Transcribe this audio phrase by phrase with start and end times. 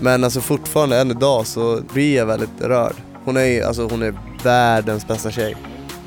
[0.00, 2.94] Men alltså fortfarande än idag så blir jag väldigt rörd.
[3.24, 5.56] Hon är, alltså, hon är världens bästa tjej.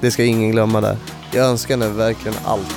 [0.02, 0.98] Det ska ingen glömma där.
[1.34, 2.76] Jag önskar henne verkligen allt.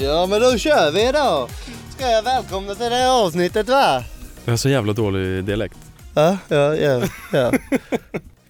[0.00, 1.48] Ja men då kör vi då!
[1.96, 4.04] Ska jag välkomna till det här avsnittet va?
[4.44, 5.85] Jag har så jävla dålig dialekt.
[6.16, 7.08] Ja, ja, ja.
[7.32, 7.52] ja.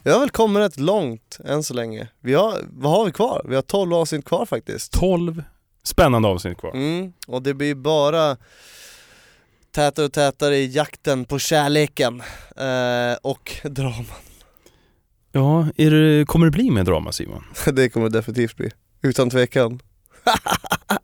[0.02, 2.08] Vi har väl kommit rätt långt än så länge.
[2.20, 3.46] Vi har, vad har vi kvar?
[3.48, 4.92] Vi har 12 avsnitt kvar faktiskt.
[4.92, 5.42] 12
[5.82, 6.74] spännande avsnitt kvar.
[6.74, 8.36] Mm, och det blir bara
[9.70, 12.22] tätare och tätare i jakten på kärleken
[12.56, 14.06] eh, och draman.
[15.32, 17.44] Ja, det, kommer det bli mer drama Simon?
[17.72, 18.70] det kommer det definitivt bli,
[19.02, 19.80] utan tvekan.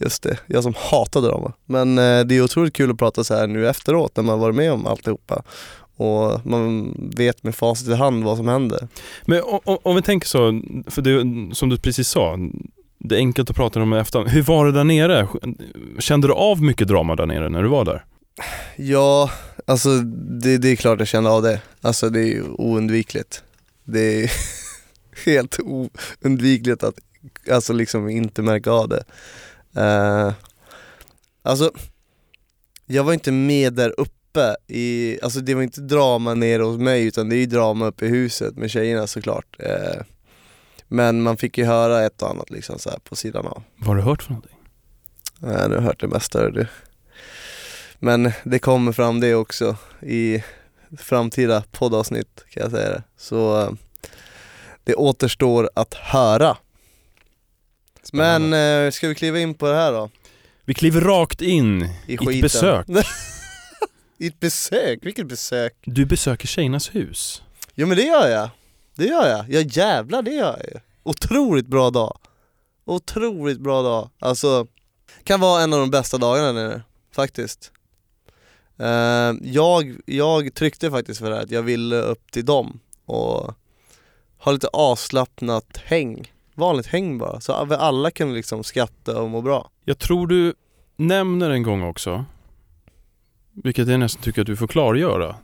[0.00, 1.52] Just det, jag som hatar drama.
[1.66, 4.56] Men eh, det är otroligt kul att prata så här nu efteråt när man varit
[4.56, 5.42] med om alltihopa
[5.96, 8.88] och man vet med facit i hand vad som händer.
[9.24, 12.38] Men o- o- om vi tänker så, för det, som du precis sa,
[12.98, 14.30] det är enkelt att prata om i efterhand.
[14.30, 15.28] Hur var det där nere?
[15.98, 18.04] Kände du av mycket drama där nere när du var där?
[18.76, 19.30] Ja,
[19.66, 19.88] alltså
[20.42, 21.60] det, det är klart jag känner av det.
[21.80, 23.42] Alltså det är ju oundvikligt.
[23.84, 24.30] Det är
[25.26, 26.94] helt oundvikligt att
[27.50, 29.04] alltså liksom inte märka av det.
[29.76, 30.32] Uh,
[31.42, 31.72] alltså,
[32.86, 37.04] jag var inte med där uppe i, alltså det var inte drama nere hos mig
[37.04, 39.56] utan det är ju drama uppe i huset med tjejerna såklart.
[39.60, 40.02] Uh,
[40.88, 43.62] men man fick ju höra ett och annat liksom så här på sidan av.
[43.76, 44.56] Vad har du hört för någonting?
[45.42, 46.66] Uh, nu har jag hört det mesta du.
[47.98, 50.42] Men det kommer fram det också i
[50.98, 53.02] framtida poddavsnitt kan jag säga det.
[53.16, 53.72] Så uh,
[54.84, 56.56] det återstår att höra.
[58.12, 60.10] Men eh, ska vi kliva in på det här då?
[60.64, 62.86] Vi kliver rakt in I, i ett besök.
[64.18, 64.98] I ett besök?
[65.02, 65.74] Vilket besök?
[65.84, 67.42] Du besöker tjejernas hus.
[67.74, 68.50] Jo men det gör jag.
[68.94, 69.44] Det gör jag.
[69.48, 70.80] Ja jävlar det gör jag ju.
[71.02, 72.18] Otroligt bra dag.
[72.84, 74.10] Otroligt bra dag.
[74.18, 74.66] Alltså,
[75.24, 77.72] kan vara en av de bästa dagarna nere, faktiskt.
[78.80, 83.54] Uh, jag, jag tryckte faktiskt för det här att jag ville upp till dem och
[84.38, 89.70] ha lite avslappnat häng vanligt häng bara, så alla kan liksom skratta och må bra.
[89.84, 90.54] Jag tror du
[90.96, 92.24] nämner en gång också,
[93.52, 95.36] vilket jag nästan tycker att du får klargöra.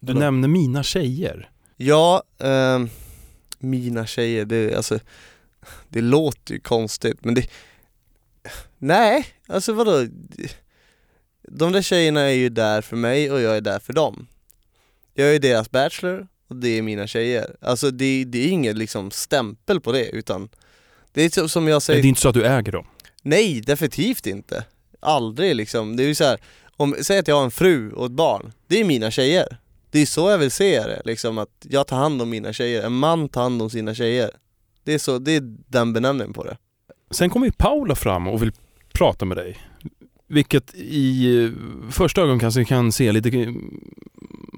[0.00, 0.20] Du Vadå?
[0.20, 1.50] nämner mina tjejer.
[1.76, 2.84] Ja, eh,
[3.58, 4.98] mina tjejer, det, alltså,
[5.88, 7.46] det låter ju konstigt men det,
[8.78, 10.06] nej, alltså vadå?
[11.48, 14.26] De där tjejerna är ju där för mig och jag är där för dem.
[15.14, 17.56] Jag är deras bachelor och det är mina tjejer.
[17.60, 20.48] Alltså det, det är ingen liksom stämpel på det utan
[21.12, 22.86] det är som jag säger Det är inte så att du äger dem.
[23.22, 24.64] Nej, definitivt inte.
[25.00, 25.96] Aldrig liksom.
[25.96, 26.38] Det är ju så här,
[26.76, 28.52] om, säg att jag har en fru och ett barn.
[28.66, 29.56] Det är mina tjejer.
[29.90, 32.82] Det är så jag vill se det, liksom att jag tar hand om mina tjejer.
[32.82, 34.30] En man tar hand om sina tjejer.
[34.84, 36.56] Det är, så, det är den benämningen på det.
[37.10, 38.52] Sen kommer ju Paula fram och vill
[38.92, 39.58] prata med dig.
[40.26, 41.50] Vilket i eh,
[41.90, 43.54] första ögonkastet kan se lite...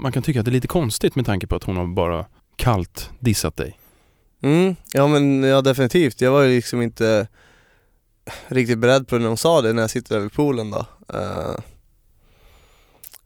[0.04, 2.26] Man kan tycka att det är lite konstigt med tanke på att hon har bara
[2.56, 3.78] kallt dissat dig.
[4.42, 6.20] Mm, ja men ja definitivt.
[6.20, 7.28] Jag var ju liksom inte
[8.48, 10.86] riktigt beredd på det när hon sa det när jag sitter där vid poolen då.
[11.14, 11.56] Uh,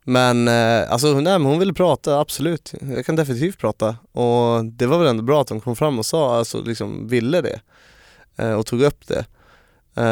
[0.03, 2.73] men uh, alltså nej, men hon ville prata, absolut.
[2.81, 3.97] Jag kan definitivt prata.
[4.11, 7.41] Och det var väl ändå bra att hon kom fram och sa, alltså liksom ville
[7.41, 7.61] det.
[8.41, 9.25] uh, och tog upp det.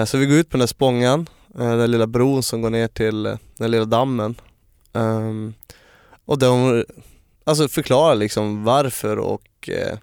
[0.06, 1.30] Så vi går ut på den där spångan,
[1.60, 3.24] eh, den lilla bron som går ner till
[3.58, 4.36] den lilla dammen.
[4.94, 5.54] Ehm,
[6.28, 6.84] och de
[7.44, 9.98] alltså förklarar liksom varför och eh,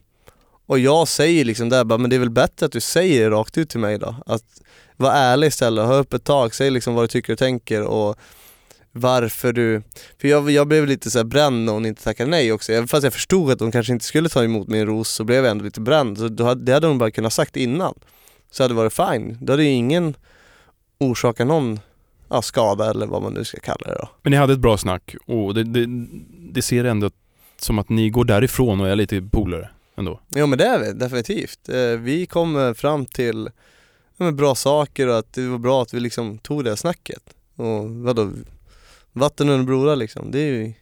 [0.67, 3.37] och jag säger liksom där bara, men det är väl bättre att du säger det
[3.37, 4.17] rakt ut till mig då.
[4.27, 4.45] Att
[4.97, 8.19] vara ärlig istället, ha upp ett säg liksom vad du tycker och tänker och
[8.93, 9.83] varför du...
[10.21, 12.73] För jag, jag blev lite så här bränd när hon inte tackade nej också.
[12.73, 15.45] Även fast jag förstod att hon kanske inte skulle ta emot min ros så blev
[15.45, 16.19] jag ändå lite bränd.
[16.19, 17.95] Så det hade hon bara kunnat sagt innan.
[18.51, 19.39] Så hade det varit fine.
[19.41, 20.17] Då hade ju ingen
[20.99, 21.81] orsakat någon
[22.35, 24.09] ja, skada eller vad man nu ska kalla det då.
[24.23, 25.87] Men ni hade ett bra snack och det, det,
[26.53, 27.11] det ser ändå
[27.57, 30.21] som att ni går därifrån och är lite polare ändå.
[30.29, 31.69] Ja men det är vi definitivt.
[31.69, 33.49] Eh, Vi kom fram till
[34.33, 37.23] bra saker och att det var bra att vi liksom tog det snacket.
[37.57, 38.31] Och vadå,
[39.13, 40.73] vatten under broar liksom, det är ju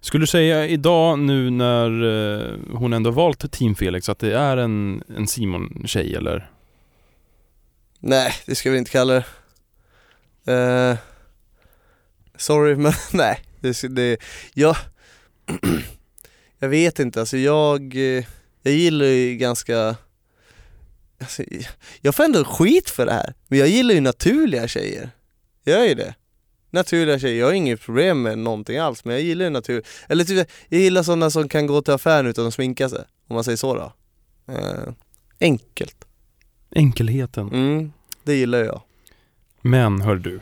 [0.00, 2.04] Skulle du säga idag nu när
[2.42, 6.50] eh, hon ändå valt Team Felix att det är en, en Simon-tjej eller?
[7.98, 9.24] Nej, det ska vi inte kalla det.
[10.52, 10.96] Eh,
[12.42, 14.16] sorry men nej, det, det
[14.54, 14.76] jag,
[16.58, 18.24] jag vet inte alltså jag, eh,
[18.62, 19.96] jag gillar ju ganska,
[21.20, 21.42] alltså,
[22.00, 25.10] jag får ändå skit för det här, men jag gillar ju naturliga tjejer.
[25.64, 26.14] Jag gör ju det.
[26.70, 27.38] naturliga tjejer.
[27.40, 29.82] Jag har inget problem med någonting alls men jag gillar ju natur...
[30.08, 33.04] Eller typ, jag gillar sådana som kan gå till affären utan att sminka sig.
[33.28, 33.92] Om man säger så då.
[34.52, 34.92] Eh,
[35.40, 36.04] enkelt.
[36.70, 37.48] Enkelheten.
[37.48, 37.92] Mm,
[38.22, 38.82] det gillar jag.
[39.60, 40.40] Men hör du,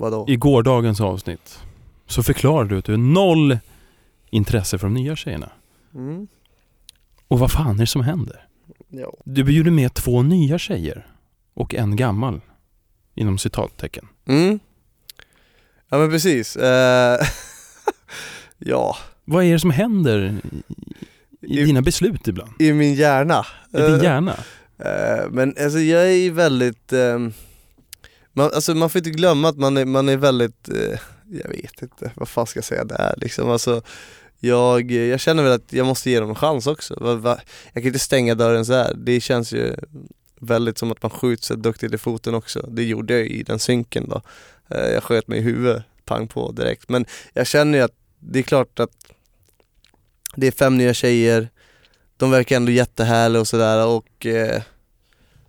[0.00, 0.24] Vadå?
[0.28, 1.58] i gårdagens avsnitt
[2.06, 3.58] så förklarade du att du har noll
[4.30, 5.50] intresse för de nya tjejerna.
[5.94, 6.28] Mm.
[7.28, 8.46] Och vad fan är det som händer?
[8.88, 9.12] Ja.
[9.24, 11.06] Du bjuder med två nya tjejer
[11.54, 12.40] och en gammal.
[13.14, 14.08] Inom citattecken.
[14.26, 14.58] Mm.
[15.88, 16.56] Ja men precis.
[16.56, 17.18] Eh,
[18.58, 20.36] ja, Vad är det som händer
[21.42, 22.52] i, i dina beslut ibland?
[22.58, 23.46] i min hjärna.
[23.72, 24.34] I din Eh, hjärna?
[24.78, 27.32] Eh, men alltså jag är väldigt, ehm,
[28.32, 30.98] man, alltså man får inte glömma att man är, man är väldigt, eh,
[31.30, 33.50] jag vet inte, vad fan ska jag säga där liksom.
[33.50, 33.82] Alltså,
[34.38, 36.96] jag, jag känner väl att jag måste ge dem en chans också.
[37.00, 37.38] Va, va,
[37.72, 38.94] jag kan inte stänga dörren så här.
[38.94, 39.76] det känns ju
[40.40, 42.66] väldigt som att man skjuts sig duktigt i foten också.
[42.70, 44.22] Det gjorde jag i den synken då.
[44.68, 46.88] Eh, jag sköt mig i huvudet, pang på direkt.
[46.88, 48.90] Men jag känner ju att det är klart att
[50.36, 51.48] det är fem nya tjejer,
[52.16, 54.62] de verkar ändå jättehärliga och sådär och eh,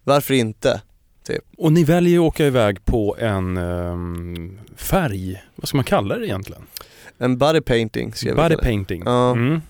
[0.04, 0.82] varför inte?
[1.58, 6.26] Och ni väljer att åka iväg på en ehm, färg, vad ska man kalla det
[6.26, 6.62] egentligen?
[7.18, 8.62] En body painting ska Body det.
[8.62, 9.04] painting.
[9.06, 9.32] Ja.
[9.32, 9.62] Mm.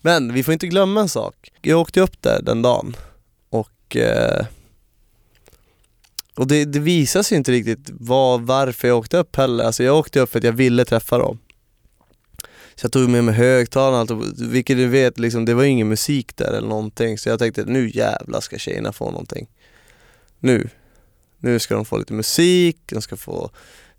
[0.00, 1.52] Men vi får inte glömma en sak.
[1.62, 2.96] Jag åkte upp där den dagen
[3.50, 4.46] och eh,
[6.34, 9.64] och det, det visar sig inte riktigt vad, varför jag åkte upp heller.
[9.64, 11.38] Alltså jag åkte upp för att jag ville träffa dem.
[12.74, 15.88] Så jag tog med mig högtalarna och allt, vilket du vet, liksom, det var ingen
[15.88, 17.18] musik där eller någonting.
[17.18, 19.46] Så jag tänkte nu jävlar ska tjejerna få någonting.
[20.38, 20.68] Nu.
[21.44, 23.50] Nu ska de få lite musik, de ska få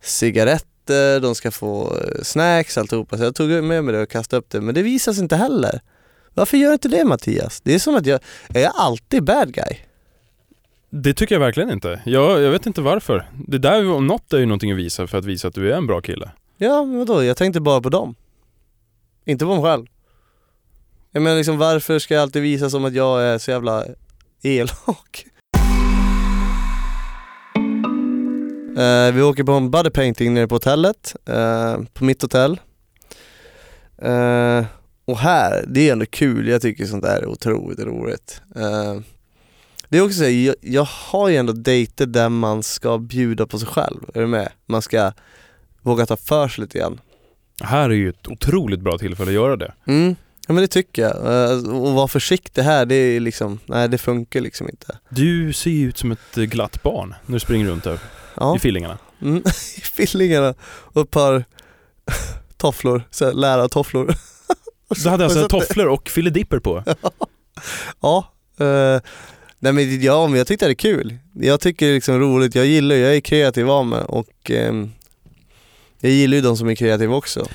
[0.02, 3.18] cigaretter, de ska få eh, snacks alltihopa.
[3.18, 5.36] Så jag tog med mig det och kastade upp det, men det visar sig inte
[5.36, 5.82] heller.
[6.34, 7.62] Varför gör inte det Mattias?
[7.62, 9.78] Det är som att jag, jag är alltid bad guy.
[10.90, 12.02] Det tycker jag verkligen inte.
[12.06, 13.30] Jag, jag vet inte varför.
[13.48, 15.78] Det där om något är ju någonting att visa för att visa att du är
[15.78, 16.32] en bra kille.
[16.58, 17.24] Ja, men vadå?
[17.24, 18.16] Jag tänkte bara på dem.
[19.26, 19.86] Inte på mig själv.
[21.12, 23.86] Jag menar liksom varför ska jag alltid visa som att jag är så jävla
[24.42, 25.26] elak?
[28.78, 32.60] Eh, vi åker på en body painting nere på hotellet, eh, på mitt hotell.
[33.98, 34.66] Eh,
[35.06, 38.42] och här, det är ändå kul, jag tycker sånt där är otroligt roligt.
[39.90, 43.46] Det är också så, här, jag, jag har ju ändå dejter där man ska bjuda
[43.46, 44.52] på sig själv, är du med?
[44.66, 45.12] Man ska
[45.82, 47.00] våga ta för sig lite grann.
[47.64, 49.74] Här är ju ett otroligt bra tillfälle att göra det.
[49.88, 50.16] Mm.
[50.48, 51.16] Ja men det tycker jag.
[51.76, 54.98] Och vara försiktig här, det är liksom, nej det funkar liksom inte.
[55.10, 58.00] Du ser ju ut som ett glatt barn när du springer runt där
[58.36, 58.98] Ja, i fillingarna.
[59.22, 59.38] mm.
[59.78, 61.46] i fillingarna och ett par
[62.58, 64.16] tofflor, så här, lärartofflor.
[65.04, 66.84] Du hade alltså tofflor och filidipper på.
[68.02, 69.02] Ja, eh,
[69.60, 71.18] nej men ja men jag tyckte det är kul.
[71.34, 74.92] Jag tycker det är liksom roligt, jag gillar, jag är kreativ av mig och ehm,
[76.00, 77.46] jag gillar ju de som är kreativa också.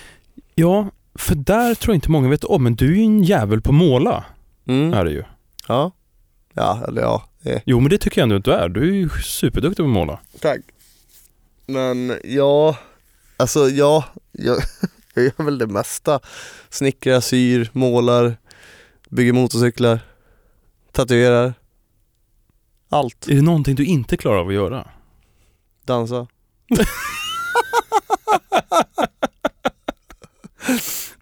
[0.54, 3.60] Ja, för där tror jag inte många vet om, men du är ju en jävel
[3.60, 4.24] på att måla.
[4.66, 4.92] Mm.
[4.92, 5.24] Är du ju.
[5.68, 5.92] Ja,
[6.54, 7.24] ja eller ja.
[7.42, 7.62] Det.
[7.66, 8.68] Jo, men det tycker jag ändå att du är.
[8.68, 10.20] Du är ju superduktig på att måla.
[10.40, 10.60] Tack.
[11.66, 12.78] Men ja,
[13.36, 14.56] alltså ja, jag,
[15.14, 16.20] jag gör väl det mesta.
[16.70, 18.36] Snickrar, syr, målar,
[19.08, 20.00] bygger motorcyklar,
[20.92, 21.54] tatuerar.
[22.88, 23.28] Allt.
[23.28, 24.88] Är det någonting du inte klarar av att göra?
[25.84, 26.26] Dansa.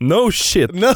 [0.00, 0.75] No shit!
[0.75, 0.94] No,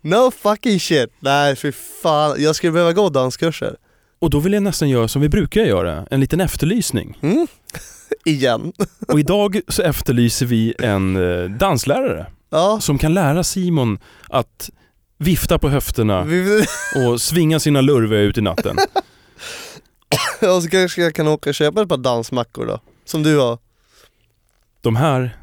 [0.00, 1.10] no fucking shit.
[1.20, 3.76] Nej för fan, jag skulle behöva gå danskurser.
[4.18, 7.18] Och då vill jag nästan göra som vi brukar göra, en liten efterlysning.
[7.22, 7.46] Mm?
[8.24, 8.72] Igen.
[9.08, 12.78] Och idag så efterlyser vi en eh, danslärare Ja.
[12.80, 13.98] som kan lära Simon
[14.28, 14.70] att
[15.18, 16.26] vifta på höfterna
[17.06, 18.76] och svinga sina lurviga ut i natten.
[20.54, 22.80] och så kanske jag kan åka och köpa ett par dansmackor då.
[23.04, 23.58] Som du har.
[24.80, 25.36] De här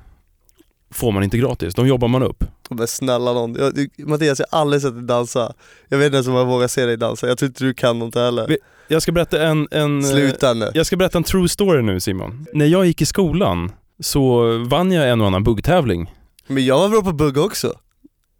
[0.91, 2.43] får man inte gratis, de jobbar man upp.
[2.69, 3.55] Men snälla någon.
[3.55, 5.53] Jag, Mattias jag har aldrig sett dig dansa.
[5.89, 7.27] Jag vet inte ens om jag vågar se dig dansa.
[7.27, 8.57] Jag tror inte du kan något heller.
[8.87, 9.67] Jag ska berätta en...
[9.71, 10.71] en eh, Sluta nu.
[10.73, 12.45] Jag ska berätta en true story nu Simon.
[12.53, 16.13] När jag gick i skolan så vann jag en och annan buggtävling.
[16.47, 17.73] Men jag var bra på bugg också.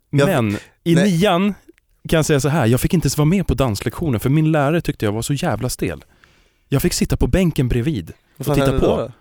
[0.10, 1.03] Jag- Men i Nej.
[1.12, 1.53] nian
[2.10, 4.51] kan jag säga så här, jag fick inte ens vara med på danslektionen för min
[4.51, 6.03] lärare tyckte jag var så jävla stel.
[6.70, 8.12] Jag fick sitta på bänken bredvid.
[8.39, 8.86] Fan titta på.
[8.86, 9.12] då?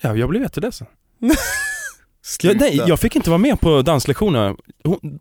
[0.00, 0.86] Ja, jag blev jätteledsen.
[2.42, 4.56] Jag, nej, jag fick inte vara med på danslektionerna.
[4.84, 5.18] Hon,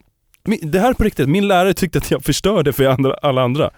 [0.62, 3.72] det här är på riktigt, min lärare tyckte att jag förstörde för andra, alla andra.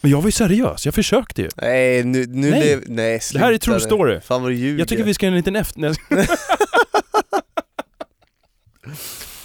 [0.00, 1.48] Men jag var ju seriös, jag försökte ju.
[1.56, 2.60] Nej, nu, nu Nej.
[2.60, 2.82] lev...
[2.86, 4.20] Nej, Det sluta här är true story.
[4.20, 4.78] Fan vad du ljuger.
[4.78, 5.96] Jag tycker vi ska göra en liten efter...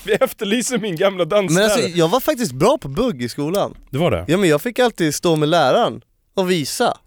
[0.06, 1.72] Vi efterlyser min gamla Men danslärare.
[1.72, 3.78] alltså jag var faktiskt bra på bugg i skolan.
[3.90, 4.26] det var det?
[4.28, 6.02] Ja men jag fick alltid stå med läraren
[6.34, 6.98] och visa.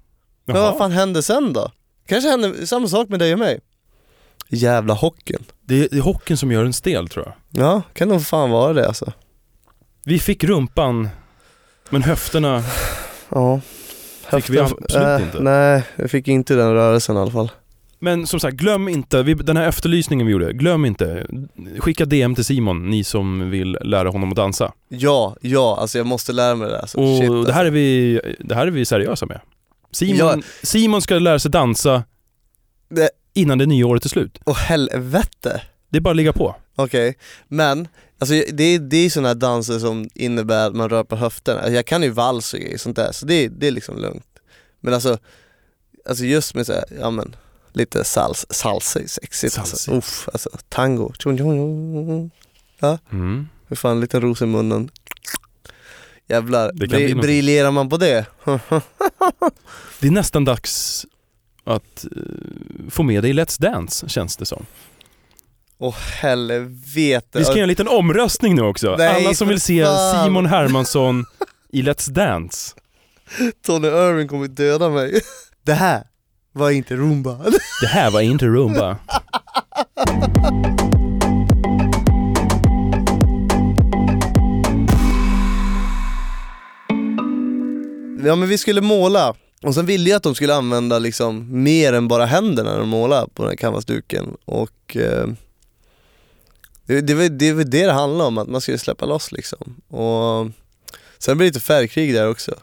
[0.47, 0.71] Men Jaha.
[0.71, 1.73] vad fan hände sen då?
[2.07, 3.61] Kanske hände samma sak med dig och mig.
[4.57, 5.45] Jävla hockeyn.
[5.65, 7.65] Det är, det är hockeyn som gör en stel tror jag.
[7.65, 9.13] Ja, kan nog fan vara det alltså.
[10.05, 11.09] Vi fick rumpan,
[11.91, 12.63] men höfterna
[13.29, 13.61] Ja.
[14.31, 15.41] Fick vi absolut äh, inte.
[15.43, 17.51] Nej, jag fick inte den rörelsen i alla fall.
[17.99, 21.27] Men som sagt, glöm inte, vi, den här efterlysningen vi gjorde, glöm inte.
[21.79, 24.73] Skicka DM till Simon, ni som vill lära honom att dansa.
[24.89, 26.81] Ja, ja, alltså jag måste lära mig det.
[26.81, 27.53] Alltså, Och shit, det, alltså.
[27.53, 29.41] här är vi, det här är vi seriösa med.
[29.93, 30.37] Simon, Ja.
[30.63, 32.03] Simon ska lära sig dansa
[32.91, 34.39] Det- innan det nya året är slut.
[34.47, 35.63] Åh helvete!
[35.89, 36.57] Det är bara att ligga på.
[36.77, 37.19] Okej,
[37.49, 41.17] men alltså det är, det är sådana här danser som innebär att man rör på
[41.17, 41.59] höfterna.
[41.61, 44.27] Alltså, jag kan ju vals och sånt där, så det, det är liksom lugnt.
[44.81, 45.19] Men alltså,
[46.09, 47.37] alltså just med så här, ja men
[47.73, 49.77] lite sals, salsa är sexigt alltså.
[49.77, 49.97] Salsigt.
[49.97, 51.13] Uff, alltså tango.
[51.19, 52.31] Tjong.
[53.13, 53.49] Mm.
[53.69, 54.91] Hur fan, en liten ros i munnen.
[56.29, 58.27] Jävlar, bri- briljerar man på det?
[60.01, 61.07] Det är nästan dags
[61.71, 64.67] att eh, få med dig i Let's Dance, känns det som.
[65.79, 67.39] Åh helvete.
[67.39, 68.97] Vi ska göra en liten omröstning nu också.
[68.99, 70.25] Nej, Alla som vill se fan.
[70.25, 71.25] Simon Hermansson
[71.73, 72.75] i Let's Dance.
[73.67, 75.21] Tony Irving kommer döda mig.
[75.65, 76.03] Det här
[76.53, 77.39] var inte rumba.
[77.81, 78.97] Det här var inte rumba.
[88.25, 89.35] Ja men vi skulle måla,
[89.65, 92.89] och sen ville jag att de skulle använda liksom mer än bara händerna när de
[92.89, 95.27] målade på den här canvasduken och eh,
[96.87, 99.77] det, det, var, det var det det handlade om, att man skulle släppa loss liksom.
[99.89, 100.51] Och
[101.19, 102.55] sen blev det lite färgkrig där också.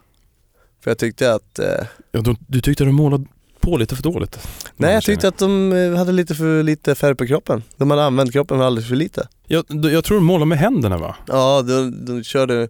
[0.84, 3.26] För jag tyckte att, eh, Ja, du, du tyckte de målade
[3.60, 4.40] på lite för dåligt?
[4.76, 7.64] nej jag tyckte att de eh, hade lite för lite färg på kroppen.
[7.76, 9.28] De hade använt kroppen alldeles för lite.
[9.48, 11.16] Jag, jag tror de målar med händerna va?
[11.28, 12.68] Ja, de, de körde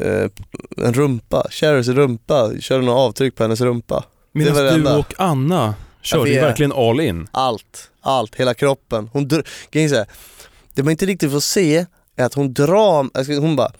[0.00, 0.30] eh,
[0.76, 4.04] en rumpa, Cherys rumpa, körde några avtryck på hennes rumpa.
[4.32, 4.98] Medan var det du enda.
[4.98, 7.28] och Anna körde ju verkligen all in.
[7.30, 9.10] Allt, allt, hela kroppen.
[9.12, 9.28] Hon
[9.70, 10.06] grejen är
[10.78, 11.86] det man inte riktigt får se
[12.16, 13.72] är att hon drar, alltså hon bara,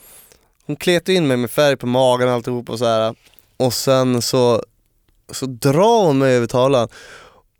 [0.66, 3.14] hon kletar in mig med färg på magen och alltihop och så här.
[3.56, 4.62] och sen så,
[5.32, 6.88] så drar hon mig över tavlan.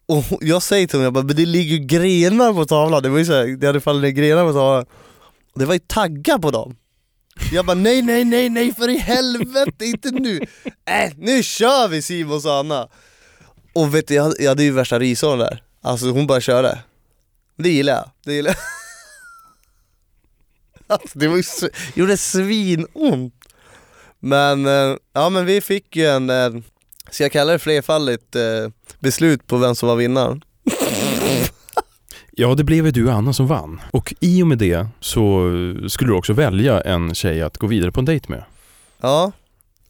[0.07, 3.09] Och jag säger till henne, jag bara, men det ligger ju grenar på tavlan, det
[3.09, 4.87] var ju så här, det hade fallit ner grenar på tavlan.
[5.55, 6.77] Det var ju taggar på dem.
[7.53, 10.41] Jag bara nej, nej, nej, nej för i helvete, inte nu!
[10.85, 12.89] Äh, nu kör vi Simon och Anna!
[13.73, 15.63] Och vet du, jag, hade- jag hade ju värsta rishåren där.
[15.83, 16.79] Alltså hon bara körde.
[17.57, 18.59] Det gillar jag, det gillar jag.
[20.91, 21.43] Alltså, det var ju,
[21.95, 23.35] gjorde svinont.
[24.21, 26.51] Men, eh, ja men vi fick ju en, eh,
[27.11, 28.69] ska jag kalla det flerfaldigt eh,
[28.99, 30.45] beslut på vem som var vinnaren?
[32.41, 33.81] Ja, det blev ju du och Anna som vann.
[33.91, 35.51] Och i och med det så
[35.89, 38.45] skulle du också välja en tjej att gå vidare på en dejt med.
[39.01, 39.33] Ja,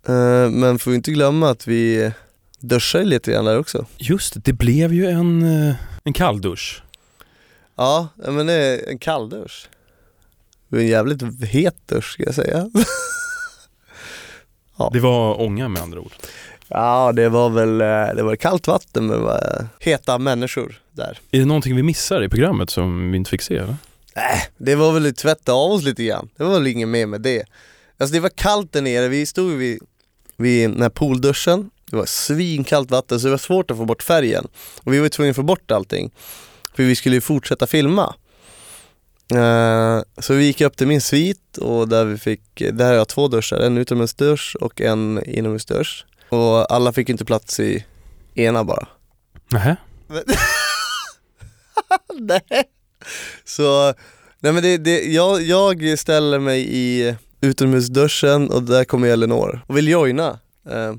[0.08, 2.12] eh, men får vi inte glömma att vi
[2.60, 3.86] duschade lite grann där också.
[3.96, 5.74] Just det, det blev ju en, eh,
[6.04, 6.82] en kalldusch.
[7.76, 9.68] Ja, men en kalldusch.
[10.68, 12.70] Det var en jävligt het dusch ska jag säga.
[14.80, 14.90] Ja.
[14.92, 16.12] Det var ånga med andra ord.
[16.68, 21.18] Ja, det var väl, eh, det var kallt vatten med eh, heta människor där.
[21.30, 23.76] Är det någonting vi missar i programmet som vi inte fick se eller?
[24.16, 26.28] Äh, det var väl att tvätta av oss lite grann.
[26.36, 27.44] Det var väl inget mer med det.
[27.98, 29.80] Alltså det var kallt där nere, vi stod vid,
[30.36, 31.70] vid den här poolduschen.
[31.90, 34.46] Det var svinkallt vatten så det var svårt att få bort färgen.
[34.84, 36.10] Och vi var tvungna att få bort allting.
[36.74, 38.14] För vi skulle ju fortsätta filma.
[39.34, 43.08] Eh, så vi gick upp till min svit och där vi fick, där har jag
[43.08, 46.04] två duschar, en utomhusdusch och en inomhusdusch.
[46.28, 47.84] Och alla fick inte plats i
[48.34, 48.88] ena bara.
[49.52, 49.76] Nähä?
[52.18, 52.64] nej.
[53.44, 53.94] Så,
[54.40, 59.76] nej men det, det, jag, jag ställer mig i utomhusduschen och där kommer Elinor och
[59.76, 60.38] vill joina.
[60.70, 60.94] Eh,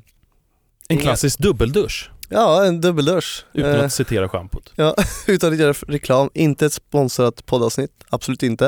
[0.90, 3.46] En klassisk dubbeldusch, ja, en dubbeldusch.
[3.54, 4.74] utan Eh, att citera schampot.
[5.28, 8.66] utan att göra reklam, inte ett sponsrat poddavsnitt, absolut inte.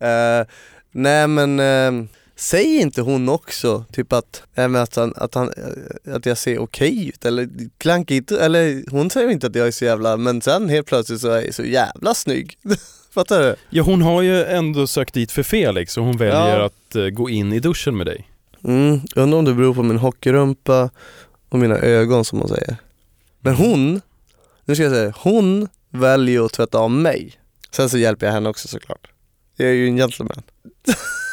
[0.00, 0.46] Eh,
[0.92, 1.60] nej men,
[2.40, 5.50] eh, säg inte hon också typ att, äh, att, han, att, han,
[6.14, 9.84] att jag ser okej ut eller klankigt, eller hon säger inte att jag är så
[9.84, 12.58] jävla, men sen helt plötsligt så är jag så jävla snygg.
[13.14, 13.56] Fattar du?
[13.70, 16.64] Ja, hon har ju ändå sökt dit för Felix och hon väljer Ja.
[16.66, 18.28] att eh, gå in i duschen med dig.
[18.64, 20.90] Mm, undrar om det beror på min hockeyrumpa
[21.48, 22.76] och mina ögon som hon säger.
[23.40, 24.00] Men hon,
[24.64, 27.32] nu ska jag säga, hon väljer att tvätta av mig.
[27.70, 29.08] Sen så hjälper jag henne också såklart.
[29.56, 30.42] Jag är ju en gentleman.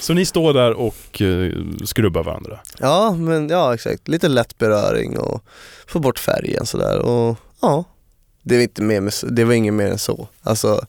[0.00, 1.52] Så ni står där och eh,
[1.84, 2.58] skrubbar varandra.
[2.78, 4.08] Ja, men ja exakt.
[4.08, 5.42] Lite lätt beröring och
[5.86, 7.84] få bort färgen sådär och ja.
[8.42, 10.28] Det var, inte mer det var inget mer än så.
[10.42, 10.84] Alltså,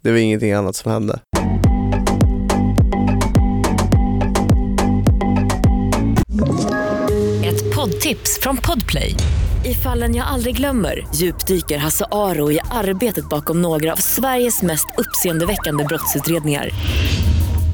[0.00, 1.20] det var ingenting annat som hände.
[7.44, 9.14] Ett poddtips från Podplay.
[9.64, 14.86] I fallen jag aldrig glömmer djupdyker Hasse Aro i arbetet bakom några av Sveriges mest
[14.98, 16.70] uppseendeväckande brottsutredningar.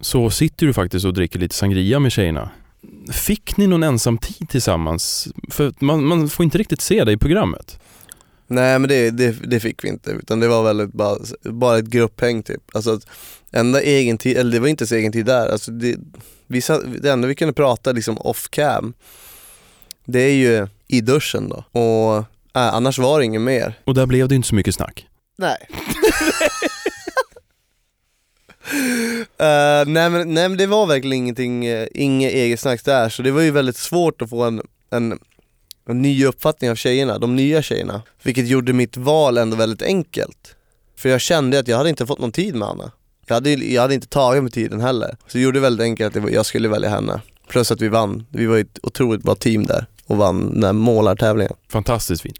[0.00, 2.50] så sitter du faktiskt och dricker lite sangria med tjejerna.
[3.12, 5.28] Fick ni någon ensam tid tillsammans?
[5.50, 7.80] För man, man får inte riktigt se det i programmet.
[8.46, 11.86] Nej men det, det, det fick vi inte utan det var väldigt bara, bara ett
[11.86, 12.62] grupphäng typ.
[12.72, 13.00] Alltså
[13.50, 15.96] enda egen tid, eller det var inte ens egen tid där, alltså det,
[16.46, 18.94] vi satt, det enda vi kunde prata liksom off cam
[20.10, 22.16] det är ju i duschen då och
[22.54, 23.74] äh, annars var det inget mer.
[23.84, 25.06] Och där blev det inte så mycket snack.
[25.38, 25.56] Nej.
[28.72, 33.22] uh, nej, men, nej men det var verkligen ingenting, uh, inget eget snack där så
[33.22, 35.18] det var ju väldigt svårt att få en, en,
[35.88, 38.02] en ny uppfattning av tjejerna, de nya tjejerna.
[38.22, 40.54] Vilket gjorde mitt val ändå väldigt enkelt.
[40.96, 42.92] För jag kände att jag hade inte fått någon tid med Anna.
[43.26, 45.16] Jag hade, jag hade inte tagit mig tiden heller.
[45.26, 47.20] Så det gjorde det väldigt enkelt att jag skulle välja henne.
[47.48, 48.26] Plus att vi vann.
[48.30, 51.52] Vi var ett otroligt bra team där och vann den här målartävlingen.
[51.68, 52.38] Fantastiskt fint.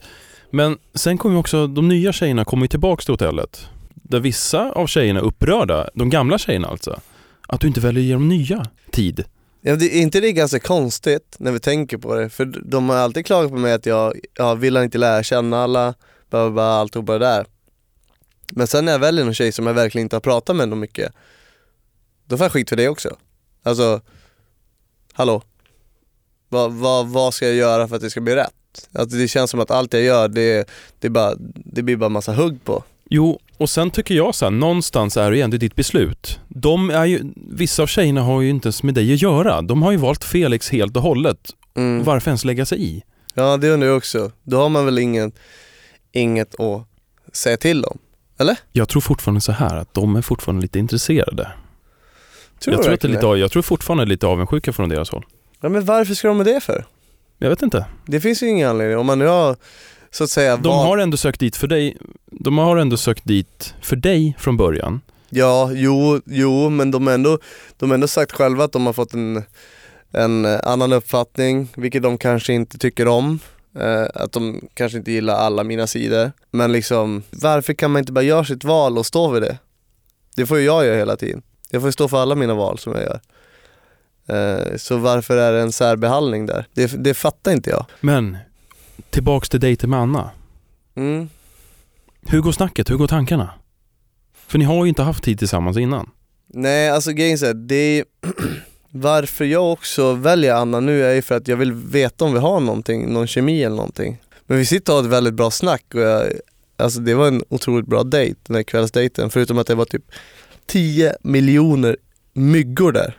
[0.50, 3.66] Men sen kom ju också, de nya tjejerna kom ju tillbaks till hotellet.
[4.02, 7.00] Där vissa av tjejerna är upprörda, de gamla tjejerna alltså,
[7.48, 9.24] att du inte väljer att ge dem nya tid.
[9.60, 12.30] Ja, det, är inte det ganska konstigt när vi tänker på det?
[12.30, 15.94] För de har alltid klagat på mig att jag, jag vill inte lära känna alla,
[16.30, 17.46] bara, bara alltihopa det där.
[18.52, 20.80] Men sen när jag väljer någon tjej som jag verkligen inte har pratat med någon
[20.80, 21.12] mycket,
[22.26, 23.16] då får jag skit för det också.
[23.62, 24.00] Alltså,
[25.12, 25.42] hallå?
[26.48, 28.88] Vad, vad, vad ska jag göra för att det ska bli rätt?
[28.92, 32.34] Alltså det känns som att allt jag gör, det, det, bara, det blir bara massa
[32.34, 32.84] hugg på.
[33.10, 36.40] Jo, och sen tycker jag så här, någonstans är det ju ändå ditt beslut.
[36.48, 39.62] De är ju, vissa av tjejerna har ju inte ens med dig att göra.
[39.62, 41.38] De har ju valt Felix helt och hållet.
[41.76, 42.04] Mm.
[42.04, 43.02] Varför ens lägga sig i?
[43.34, 44.32] Ja det undrar jag också.
[44.42, 45.34] Då har man väl inget,
[46.12, 46.86] inget att
[47.32, 47.98] säga till om?
[48.38, 48.56] Eller?
[48.72, 51.52] Jag tror fortfarande så här att de är fortfarande lite intresserade.
[52.58, 55.26] Tror jag, tror att det är lite, jag tror fortfarande lite avundsjuka från deras håll.
[55.60, 56.84] Ja men varför ska de med det för?
[57.38, 57.86] Jag vet inte.
[58.06, 58.98] Det finns ju ingen anledning.
[58.98, 59.56] Om man nu har
[60.10, 61.96] så att säga De val- har ändå sökt dit för dig.
[62.30, 65.00] De har ändå sökt dit för dig från början.
[65.30, 67.38] Ja, jo, jo men de har ändå,
[67.76, 69.42] de har ändå sagt själva att de har fått en,
[70.12, 73.38] en annan uppfattning, vilket de kanske inte tycker om.
[73.80, 76.32] Eh, att de kanske inte gillar alla mina sidor.
[76.50, 79.58] Men liksom, varför kan man inte bara göra sitt val och stå vid det?
[80.36, 81.42] Det får ju jag göra hela tiden.
[81.70, 83.20] Jag får stå för alla mina val som jag gör.
[84.28, 86.66] Eh, så varför är det en särbehandling där?
[86.74, 87.86] Det, det fattar inte jag.
[88.00, 88.36] Men
[89.10, 90.30] tillbaks till dejten med Anna.
[90.96, 91.28] Mm.
[92.26, 92.90] Hur går snacket?
[92.90, 93.50] Hur går tankarna?
[94.46, 96.10] För ni har ju inte haft tid tillsammans innan.
[96.46, 98.04] Nej alltså grejen är det är
[98.90, 102.38] Varför jag också väljer Anna nu är ju för att jag vill veta om vi
[102.38, 104.18] har någonting, någon kemi eller någonting.
[104.46, 106.24] Men vi sitter och har ett väldigt bra snack och jag,
[106.76, 109.30] alltså det var en otroligt bra dejt, den här kvällsdejten.
[109.30, 110.04] Förutom att det var typ
[110.66, 111.96] 10 miljoner
[112.32, 113.17] myggor där.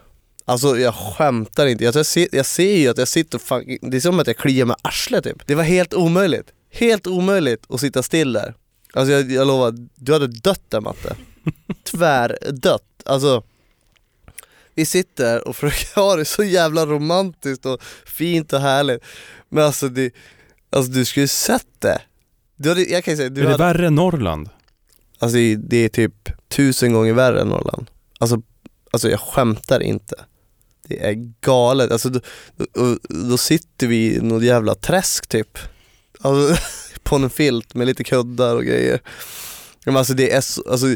[0.49, 3.77] Alltså jag skämtar inte, jag, jag, ser, jag ser ju att jag sitter och fan,
[3.81, 5.47] det är som att jag kliar med arslet typ.
[5.47, 8.53] Det var helt omöjligt, helt omöjligt att sitta still där.
[8.93, 11.15] Alltså jag, jag lovar, du hade dött där Matte.
[11.83, 12.83] Tvärdött.
[13.05, 13.43] Alltså
[14.75, 19.03] vi sitter och försöker ha det så jävla romantiskt och fint och härligt.
[19.49, 20.13] Men alltså, det,
[20.69, 22.01] alltså du skulle sett det.
[22.55, 24.49] Du hade, jag kan säga, du är det hade, värre än Norrland?
[25.19, 27.89] alltså det är typ tusen gånger värre än Norrland.
[28.19, 28.41] Alltså,
[28.91, 30.15] alltså jag skämtar inte.
[30.89, 31.91] Det är galet.
[31.91, 32.19] Alltså då,
[33.09, 35.57] då, sitter vi i något jävla träsk typ.
[36.21, 36.63] Alltså,
[37.03, 38.99] på en filt med lite kuddar och grejer.
[39.85, 40.87] Men alltså det är så, alltså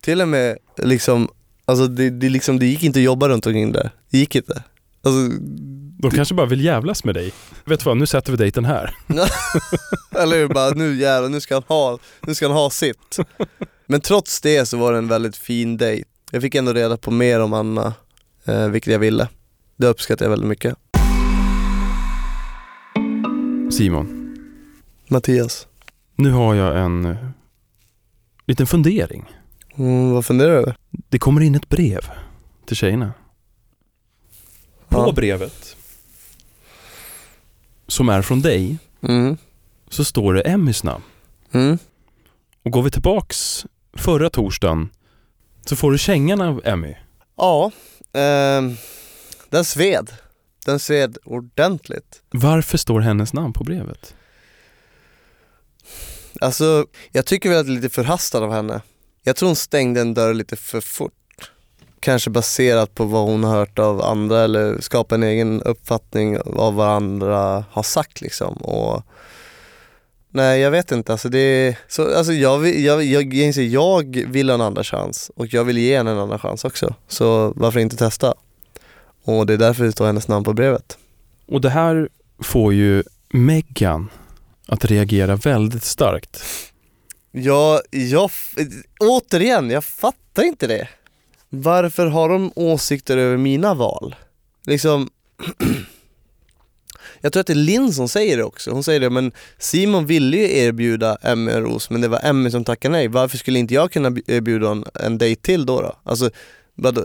[0.00, 1.28] till och med liksom
[1.64, 3.90] Alltså det, det, liksom, det gick inte att jobba runt omkring där.
[4.10, 4.62] Det gick inte.
[5.02, 5.38] Alltså,
[6.02, 7.32] De kanske bara vill jävlas med dig.
[7.64, 8.94] Vet du vad, nu sätter vi dejten här.
[10.22, 10.48] eller hur?
[10.48, 13.18] Bara nu jävlar, nu ska han ha, nu ska han ha sitt.
[13.86, 16.08] Men trots det så var det en väldigt fin dejt.
[16.30, 17.94] Jag fick ändå reda på mer om Anna,
[18.44, 19.28] eh, vilket jag ville.
[19.76, 20.74] Det uppskattar jag väldigt mycket.
[23.72, 24.36] Simon,
[25.08, 25.66] Mattias,
[26.16, 27.16] nu har jag en eh,
[28.46, 29.24] liten fundering.
[29.76, 30.76] mm, vad funderar du över?
[31.08, 32.00] Det kommer in ett brev
[32.66, 33.12] till tjejerna.
[34.88, 35.12] På Ja.
[35.12, 35.76] brevet,
[37.86, 39.36] som är från dig, Mm.
[39.88, 41.04] så står det Emmys namn.
[41.52, 41.78] Mm.
[42.62, 44.88] Och går vi tillbaks förra torsdagen
[45.66, 46.94] så får du kängan av Emmy.
[47.36, 47.70] Ja,
[48.12, 48.76] ehm,
[49.50, 50.12] den sved.
[50.64, 52.22] Den sved ordentligt.
[52.30, 54.14] Varför står hennes namn på brevet?
[56.40, 58.80] Alltså, jag tycker väl att det är lite förhastad av henne.
[59.22, 61.12] Jag tror hon stängde en dörr lite för fort.
[62.00, 66.74] Kanske baserat på vad hon har hört av andra eller skapa en egen uppfattning av
[66.74, 68.54] vad andra har sagt liksom.
[68.56, 69.02] Och
[70.34, 74.48] Nej jag vet inte, alltså det är, så, alltså jag, jag, jag, jag, jag vill
[74.48, 76.94] ha en andra chans och jag vill ge henne en andra chans också.
[77.08, 78.34] Så varför inte testa?
[79.24, 80.98] Och det är därför det står hennes namn på brevet.
[81.46, 84.10] Och det här får ju Meghan
[84.66, 86.44] att reagera väldigt starkt.
[87.30, 88.30] Ja, jag,
[89.00, 90.88] återigen, jag fattar inte det.
[91.48, 94.14] Varför har de åsikter över mina val?
[94.66, 95.10] Liksom
[97.22, 100.06] Jag tror att det är Linn som säger det också, hon säger det men Simon
[100.06, 103.58] ville ju erbjuda Emmy en ros men det var Emmy som tackade nej, varför skulle
[103.58, 105.80] inte jag kunna erbjuda en, en dejt till då?
[105.80, 105.96] då?
[106.04, 106.30] Alltså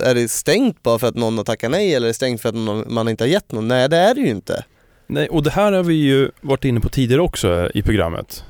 [0.02, 2.50] är det stängt bara för att någon har tackat nej eller är det stängt för
[2.50, 3.68] att någon, man inte har gett någon?
[3.68, 4.64] Nej det är det ju inte.
[5.08, 8.44] Nej, och det här har vi ju varit inne på tidigare också i programmet.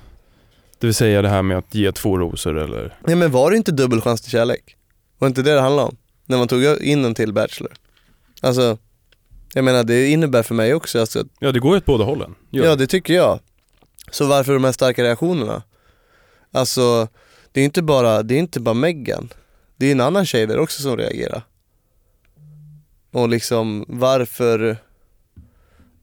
[0.80, 2.98] Det vill säga det här med att ge två rosor eller...
[3.08, 4.76] Nej men var det inte dubbel chans till kärlek?
[5.18, 5.98] Var inte det det handlade om?
[6.26, 7.72] När man tog in en till Bachelor?
[8.42, 8.78] Alltså,
[9.54, 12.36] jag menar det innebär för mig också alltså, Ja det går ju åt båda hållen.
[12.50, 12.66] Gör.
[12.66, 13.40] Ja det tycker jag.
[14.12, 15.64] Så varför de här starka reaktionerna?
[16.52, 17.08] Alltså,
[17.52, 19.30] det är inte bara, det är inte bara Meghan.
[19.78, 21.42] Det är en annan tjej där också som reagerar.
[23.12, 24.78] Och liksom varför,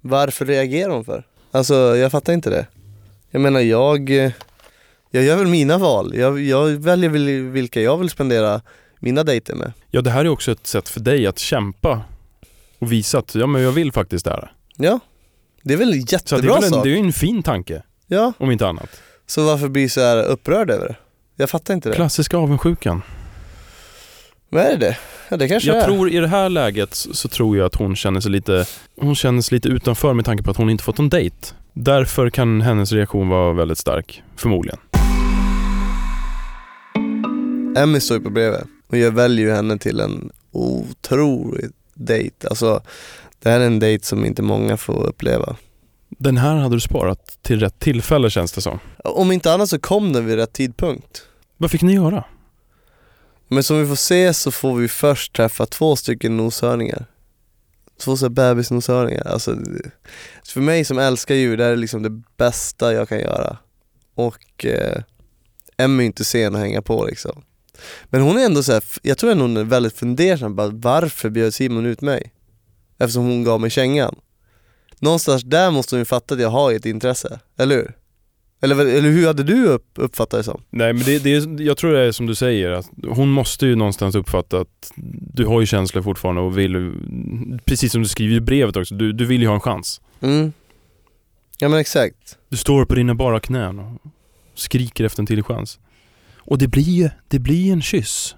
[0.01, 1.27] varför reagerar hon för?
[1.51, 2.67] Alltså jag fattar inte det.
[3.31, 4.11] Jag menar jag,
[5.11, 6.15] jag gör väl mina val.
[6.17, 7.11] Jag, jag väljer
[7.51, 8.61] vilka jag vill spendera
[8.99, 9.73] mina dejter med.
[9.91, 12.03] Ja det här är också ett sätt för dig att kämpa
[12.85, 14.53] och visa att ja, men jag vill faktiskt det här.
[14.77, 15.01] Ja,
[15.63, 16.85] det är väl en jättebra så det är väl en, sak.
[16.85, 17.83] Det är ju en fin tanke.
[18.07, 18.33] Ja.
[18.39, 18.91] Om inte annat.
[19.27, 20.97] Så varför blir så här upprörd över det?
[21.37, 21.95] Jag fattar inte det.
[21.95, 23.03] Klassiska avundsjukan.
[24.49, 24.99] Vad är det?
[25.29, 25.85] Ja, det kanske Jag är.
[25.85, 28.67] tror i det här läget så tror jag att hon känner sig lite,
[29.01, 31.37] hon känner sig lite utanför med tanke på att hon inte fått en dejt.
[31.73, 34.79] Därför kan hennes reaktion vara väldigt stark, förmodligen.
[37.77, 42.49] Emmy står ju på brevet och jag väljer ju henne till en otroligt dejt.
[42.49, 42.83] Alltså,
[43.39, 45.57] det här är en dejt som inte många får uppleva.
[46.09, 48.79] Den här hade du sparat till rätt tillfälle känns det som.
[49.05, 51.23] Om inte annat så kom den vid rätt tidpunkt.
[51.57, 52.25] Vad fick ni göra?
[53.49, 57.07] Men som vi får se så får vi först träffa två stycken noshörningar.
[58.01, 59.27] Två såhär bebisnoshörningar.
[59.27, 59.57] Alltså,
[60.47, 63.57] för mig som älskar djur, det här är liksom det bästa jag kan göra.
[64.15, 65.03] Och eh,
[65.77, 67.43] Emmy är inte sen att hänga på liksom.
[68.05, 71.31] Men hon är ändå så här, jag tror ändå hon är väldigt fundersam bara varför
[71.31, 72.33] bjöd Simon ut mig?
[72.99, 74.15] Eftersom hon gav mig kängan.
[74.99, 77.95] Någonstans där måste hon ju fatta att jag har ett intresse, eller hur?
[78.61, 80.63] Eller, eller hur hade du upp, uppfattat det som?
[80.71, 83.67] Nej men det, det är, jag tror det är som du säger, att hon måste
[83.67, 84.93] ju någonstans uppfatta att
[85.35, 86.93] du har ju känslor fortfarande och vill,
[87.65, 90.01] precis som du skriver i brevet också, du, du vill ju ha en chans.
[90.21, 90.53] Mm.
[91.59, 92.39] Ja men exakt.
[92.49, 94.01] Du står på dina bara knän och
[94.55, 95.79] skriker efter en till chans.
[96.45, 98.35] Och det blir ju, det blir en kyss.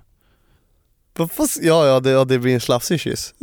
[1.61, 3.35] Ja, ja det, ja, det blir en slafsig kyss.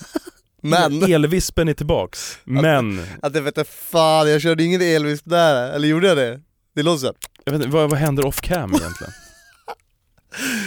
[0.62, 1.12] men...
[1.12, 2.98] Elvispen är tillbaks, men...
[2.98, 6.40] Att, att jag vet fan, jag körde ingen elvisp där, eller gjorde jag det?
[6.74, 7.14] Det låter såhär...
[7.44, 9.12] Jag vet inte, vad, vad händer off cam egentligen?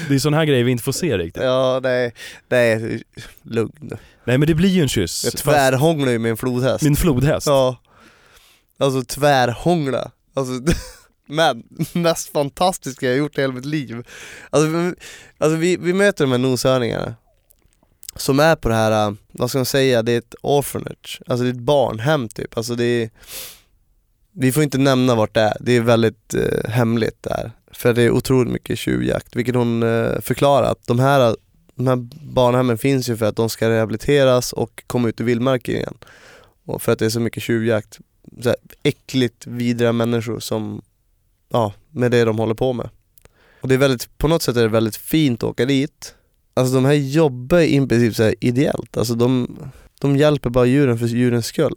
[0.08, 1.44] det är sådana här grejer vi inte får se riktigt.
[1.44, 2.14] Ja, nej,
[2.50, 3.04] nej,
[3.44, 3.98] lugn.
[4.24, 5.24] Nej men det blir ju en kyss.
[5.24, 6.84] Jag tvärhånglar ju med en flodhäst.
[6.84, 7.48] Min flodhäst?
[7.48, 7.82] Ja.
[8.78, 10.12] Alltså tvärhångla.
[10.34, 10.54] Alltså
[11.26, 14.08] Men mest fantastiska jag gjort i hela mitt liv.
[14.50, 14.94] Alltså,
[15.38, 17.16] alltså vi, vi möter de här noshörningarna
[18.16, 21.44] som är på det här, äh, vad ska man säga, det är ett orphanage, alltså
[21.44, 22.58] det är ett barnhem typ.
[22.58, 23.10] Alltså det är,
[24.32, 27.52] vi får inte nämna vart det är, det är väldigt eh, hemligt där.
[27.72, 31.36] För det är otroligt mycket tjuvjakt, vilket hon eh, förklarar att de här,
[31.76, 31.96] de här
[32.34, 35.98] barnhemmen finns ju för att de ska rehabiliteras och komma ut i vildmarken igen.
[36.66, 38.00] Och för att det är så mycket tjuvjakt.
[38.42, 40.82] Så här, äckligt vidriga människor som
[41.50, 42.90] ja, med det de håller på med.
[43.62, 46.16] Och det är väldigt, på något sätt är det väldigt fint att åka dit.
[46.54, 49.58] Alltså de här jobbar i princip så här ideellt, alltså de,
[50.02, 51.76] de hjälper bara djuren för djurens skull.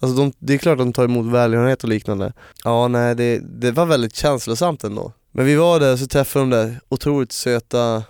[0.00, 2.32] Alltså de, det är klart de tar emot välgörenhet och liknande.
[2.64, 5.12] Ja, nej det, det var väldigt känslosamt ändå.
[5.32, 8.02] Men vi var där och så träffade de där otroligt söta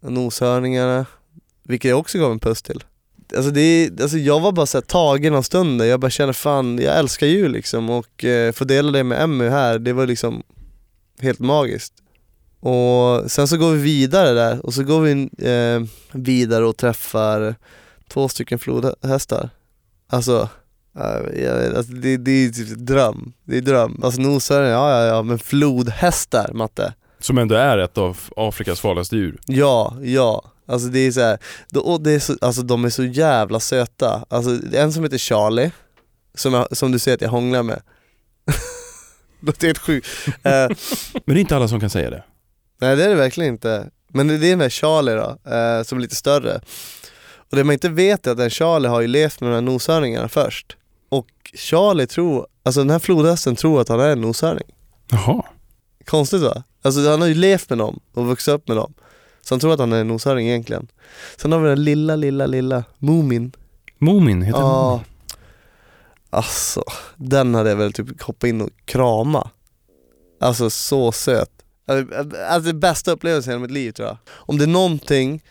[0.00, 1.06] noshörningarna,
[1.62, 2.84] vilket jag också gav en puss till.
[3.36, 6.98] Alltså, det, alltså jag var bara så tagen av stunden, jag bara känner fan, jag
[6.98, 10.42] älskar djur liksom och eh, få dela det med Emmy här, det var liksom
[11.20, 11.94] helt magiskt.
[12.60, 17.54] Och sen så går vi vidare där och så går vi eh, vidare och träffar
[18.08, 19.50] två stycken flodhästar.
[20.08, 20.48] Alltså,
[20.98, 24.00] äh, alltså det, det är typ dröm, det är dröm.
[24.02, 26.94] Alltså noshörningar, ja ja ja, men flodhästar Matte.
[27.18, 29.38] Som ändå är ett av Afrikas farligaste djur.
[29.46, 30.53] Ja, ja.
[30.66, 31.38] Alltså det är så här,
[31.98, 34.24] det är så, alltså de är så jävla söta.
[34.28, 35.70] Alltså en som heter Charlie,
[36.34, 37.82] som, jag, som du ser att jag hånglar med.
[39.40, 40.08] Något helt sjukt.
[40.26, 40.68] Eh, Men
[41.24, 42.24] det är inte alla som kan säga det.
[42.80, 43.90] nej det är det verkligen inte.
[44.08, 46.60] Men det är med Charlie då, eh, som är lite större.
[47.50, 49.60] Och det man inte vet är att den Charlie har ju levt med de här
[49.60, 50.76] noshörningarna först.
[51.08, 54.68] Och Charlie tror, alltså den här flodhästen tror att han är en noshörning.
[55.10, 55.42] Jaha.
[56.06, 56.62] Konstigt va?
[56.82, 58.94] Alltså han har ju levt med dem och vuxit upp med dem.
[59.44, 60.86] Så han tror att han är en noshörning egentligen.
[61.36, 63.52] Sen har vi den lilla, lilla, lilla Moomin.
[63.98, 64.90] Moomin heter Ja.
[64.90, 65.04] Moomin.
[66.30, 66.84] Alltså,
[67.16, 69.50] den hade jag väl typ hoppat in och krama.
[70.40, 71.50] Alltså så söt.
[72.48, 74.16] Alltså bästa upplevelsen i mitt liv tror jag.
[74.28, 75.42] Om det är någonting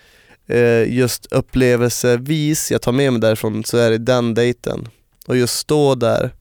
[0.48, 4.88] eh, just upplevelsevis jag tar med mig därifrån så är det den dejten.
[5.28, 6.32] Och just stå där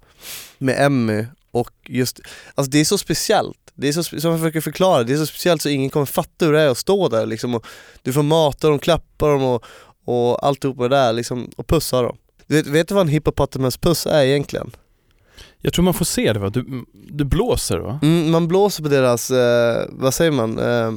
[0.58, 2.20] med Emmy och just,
[2.54, 3.61] alltså det är så speciellt.
[3.74, 6.44] Det är så, som jag försöker förklara, det är så speciellt så ingen kommer fatta
[6.44, 7.66] hur det är att stå där liksom och
[8.02, 9.64] Du får mata dem, klappa dem och,
[10.04, 12.16] och alltihopa det där liksom, och pussa dem.
[12.46, 14.70] Du vet, vet du vad en hippopotamuspuss är egentligen?
[15.58, 16.50] Jag tror man får se det va?
[16.50, 17.98] Du, du blåser va?
[18.02, 20.92] Mm, man blåser på deras, eh, vad säger man, eh,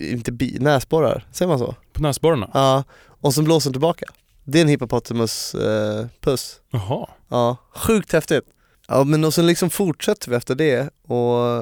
[0.00, 1.74] inte bi, näsborrar, säger man så?
[1.92, 2.50] På näsborrarna?
[2.54, 2.84] Ja,
[3.20, 4.06] och så blåser den tillbaka.
[4.44, 6.60] Det är en hippopotamus eh, puss.
[6.70, 7.08] Jaha.
[7.28, 8.44] Ja, sjukt häftigt.
[8.88, 11.58] Ja men och sen liksom fortsätter vi efter det och,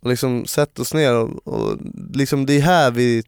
[0.00, 1.78] och liksom sätter oss ner och, och
[2.14, 3.22] liksom det är här vi,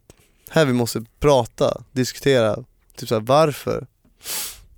[0.50, 2.64] här vi måste prata, diskutera,
[2.96, 3.86] typ såhär varför?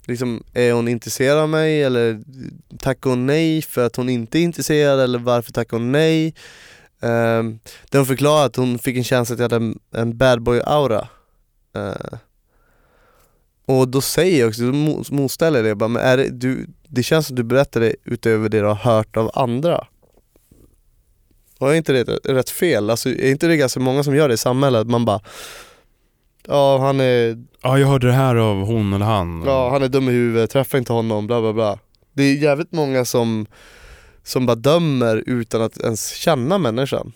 [0.07, 2.23] Liksom, är hon intresserad av mig eller
[2.79, 6.35] tackar hon nej för att hon inte är intresserad eller varför tackar hon nej?
[7.01, 7.59] Um,
[7.91, 10.61] det hon förklarar att hon fick en känsla att jag hade en, en bad boy
[10.65, 11.09] aura
[11.77, 12.19] uh, eh,
[13.67, 14.63] och då säger jag också,
[15.15, 18.49] motställer jag det bara, men är det, du, det känns som du berättar det utöver
[18.49, 19.87] det du har hört av andra.
[21.59, 22.91] Och är inte det rätt- rätt fel?
[22.91, 24.87] Alltså, är inte det ganska många som gör det i samhället?
[24.87, 25.21] Man bara
[26.47, 29.43] Ja han är, Ja, jag hörde det här av hon eller han.
[29.47, 31.79] ja, han är dum i huvudet, träffa inte honom, bla bla bla
[32.13, 33.47] Det är jävligt många som,
[34.23, 37.13] som bara dömer utan att ens känna människan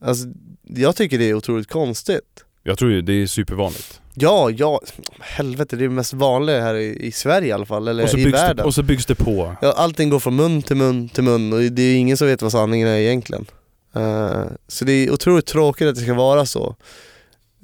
[0.00, 0.26] Alltså
[0.62, 4.00] jag tycker det är otroligt konstigt Jag tror ju det är supervanligt.
[4.20, 4.80] Ja, ja,
[5.20, 8.30] helvete det är det mest vanliga här i, i Sverige i alla fall, eller i
[8.30, 9.56] världen det, och så byggs det på.
[9.62, 12.42] Ja, allting går från mun till mun till mun och det är ingen som vet
[12.42, 13.46] vad sanningen är egentligen.
[13.94, 16.76] Eh, så det är otroligt tråkigt att det ska vara så.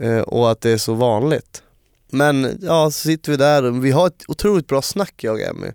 [0.01, 1.63] Eh, och att det är så vanligt.
[2.11, 5.41] Men ja, så sitter vi där och vi har ett otroligt bra snack jag och
[5.41, 5.67] Emmy.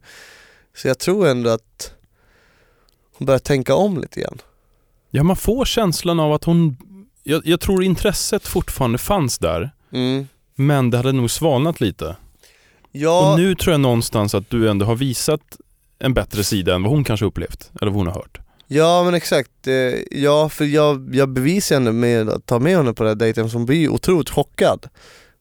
[0.75, 1.93] Så jag tror ändå att
[3.17, 4.41] hon börjar tänka om lite grann.
[5.11, 6.77] Ja, man får känslan av att hon...
[7.23, 10.27] Jag, jag tror intresset fortfarande fanns där, Mm.
[10.60, 12.15] Men det hade nog svalnat lite.
[12.91, 15.41] Ja, Och nu tror jag någonstans att du ändå har visat
[16.00, 18.39] en bättre sida än vad hon kanske upplevt, eller vad hon har hört.
[18.67, 19.67] ja men exakt.
[19.67, 19.74] Eh,
[20.12, 23.50] ja, för jag, jag bevisar henne med att ta med henne på den här dejten
[23.50, 24.89] som blir otroligt chockad.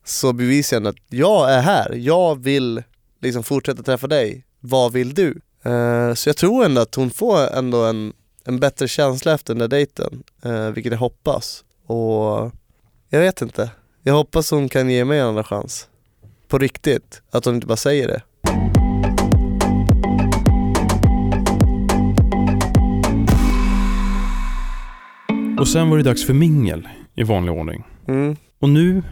[0.04, 2.82] Så bevisar jag henne att jag är här, jag vill
[3.20, 4.44] liksom fortsätta träffa dig.
[4.60, 5.40] Vad vill du?
[5.62, 8.12] Eh, så jag tror ändå att hon får ändå en,
[8.44, 11.64] en bättre känsla efter den där dejten, eh, vilket jag hoppas.
[11.86, 12.52] Och
[13.08, 13.70] jag vet inte.
[14.08, 15.88] Jag hoppas hon kan ge mig en andra chans.
[16.48, 17.22] På riktigt.
[17.30, 18.22] Att hon inte bara säger det.
[25.60, 27.84] Och sen var det dags för mingel i vanlig ordning.
[28.06, 28.36] Mm.
[28.58, 29.02] Och nu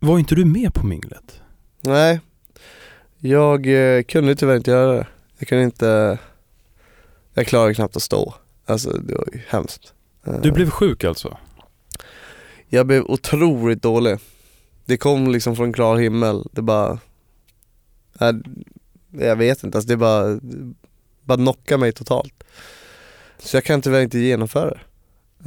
[0.00, 1.40] var inte du med på minglet.
[1.80, 2.20] Nej,
[3.18, 5.06] jag eh, kunde tyvärr inte göra det.
[5.38, 6.18] Jag kunde inte,
[7.34, 8.34] jag klarade knappt att stå.
[8.66, 9.92] Alltså det var ju hemskt.
[10.26, 11.36] Eh, Du blev sjuk alltså?
[12.74, 14.18] Jag blev otroligt dålig.
[14.84, 16.46] Det kom liksom från klar himmel.
[16.52, 16.98] Det bara,
[18.20, 18.30] äh,
[19.20, 20.40] jag vet inte, alltså det bara,
[21.22, 22.44] bara knockade mig totalt.
[23.38, 24.80] Så jag kan tyvärr inte genomföra det.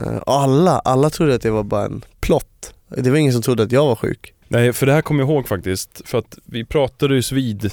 [0.03, 2.73] Eh, alla, alla trodde att det var bara en plott.
[2.87, 4.33] Det var ingen som trodde att jag var sjuk.
[4.47, 6.01] Nej, för det här kommer jag ihåg faktiskt.
[6.05, 7.71] För att vi pratade ju vid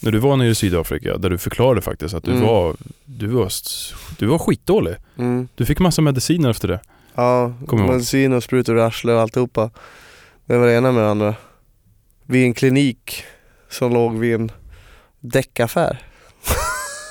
[0.00, 2.42] när du var nere i Sydafrika, där du förklarade faktiskt att du Mm.
[2.46, 3.48] var, du var,
[4.18, 4.94] du var skitdålig.
[5.18, 5.48] Mm.
[5.54, 6.80] Du fick massa mediciner efter det.
[7.14, 9.70] Ja, medicin och sprutor och arsle och alltihopa.
[10.46, 11.34] Det var det ena med det andra.
[12.26, 13.24] Vid en klinik
[13.70, 14.52] som låg vid en
[15.20, 16.02] däckaffär.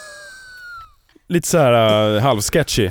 [1.28, 2.89] Lite så här uh, halvsketchy.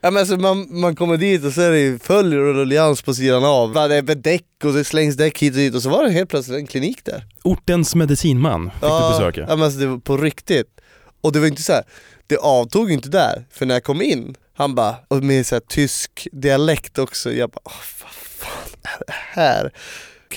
[0.00, 3.44] Ja, men alltså man, man kommer dit och så är det och ruljans på sidan
[3.44, 3.72] av.
[3.72, 6.30] Det är däck och det slängs däck hit och dit och så var det helt
[6.30, 7.24] plötsligt en klinik där.
[7.42, 9.40] Ortens medicinman fick du besöka.
[9.40, 10.80] Ja men alltså det var på riktigt.
[11.20, 11.82] Och det var inte så här.
[12.26, 13.44] det avtog inte där.
[13.50, 17.50] För när jag kom in, han bara, och med så här tysk dialekt också, jag
[17.50, 17.72] bara, vad
[18.12, 19.70] fan är det här?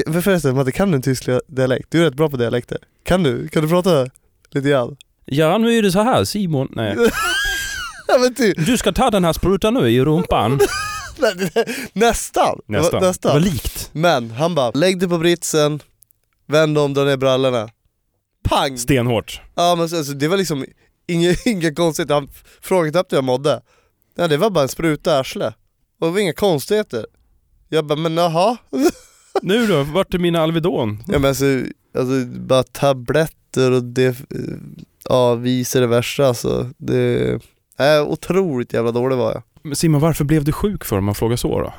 [0.07, 1.87] Men förresten Matte, kan du en tysk dialekt?
[1.91, 2.77] Du är rätt bra på dialekter.
[3.05, 3.47] Kan du?
[3.47, 4.07] Kan du prata
[4.51, 4.97] lite grann?
[5.25, 6.67] Ja, nu är det så här Simon.
[6.71, 6.95] Nej.
[8.07, 10.59] Ja men typ, Du ska ta den här sprutan nu i rumpan.
[11.93, 12.45] nästan.
[12.65, 13.01] Var- Nästan.
[13.01, 13.31] Det nästan.
[13.33, 13.89] var likt.
[13.93, 15.79] Men han bara, lägg dig på britsen,
[16.47, 17.69] vänd om, dra ner brallorna.
[18.49, 18.77] Pang!
[18.77, 19.41] Stenhårt.
[19.55, 20.65] Ja men så- alltså, det var liksom
[21.07, 22.29] inga, inga konstigheter, han
[22.61, 23.61] frågade knappt hur jag mådde.
[24.15, 25.55] Nej det var bara en spruta i arslet.
[25.99, 27.05] Och det var inga konstigheter.
[27.69, 28.57] Jag bara, men jaha?
[29.41, 31.03] Nu då, vart är mina Alvedon?
[31.07, 31.45] Ja men alltså,
[31.97, 34.17] alltså bara tabletter och det,
[35.09, 36.69] ja vice värsta alltså.
[36.77, 37.39] Det,
[37.77, 39.43] är otroligt jävla dålig var jag.
[39.61, 41.73] Men Simon, varför blev du sjuk för om man frågar så då?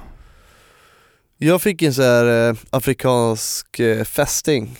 [1.38, 4.78] Jag fick en sån här eh, afrikansk eh, fästing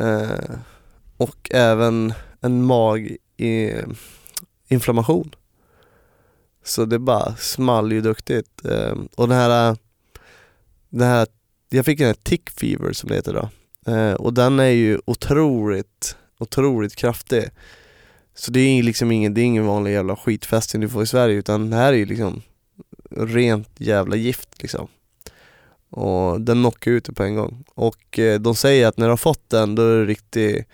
[0.00, 0.28] eh,
[1.16, 5.34] och även en maginflammation.
[6.68, 8.64] Så det bara small ju duktigt.
[8.64, 9.76] Eh, och den här,
[10.88, 11.26] den här,
[11.68, 13.48] jag fick en tick fever som det heter då.
[13.92, 17.44] Eh, och den är ju otroligt, otroligt kraftig.
[18.34, 21.36] Så det är liksom ingen, det är ingen vanlig jävla skitfästing du får i Sverige
[21.36, 22.42] utan det här är ju liksom
[23.10, 24.88] rent jävla gift liksom.
[25.90, 27.64] Och den knockar ut det på en gång.
[27.74, 30.66] Och eh, de säger att när du har fått den då är du riktig,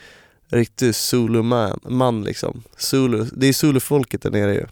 [0.47, 2.63] riktig Zulu-man man liksom.
[2.77, 4.67] Zulu, det är Zulu-folket där nere ju.